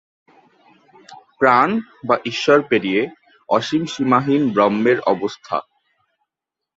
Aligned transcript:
প্রাণ 1.39 1.69
বা 2.07 2.15
ঈশ্বর 2.25 2.59
পেরিয়ে 2.69 3.01
অসীম 3.49 3.83
সীমাহীন 3.85 4.41
ব্রহ্মের 4.53 4.99
অবস্থা। 5.05 5.57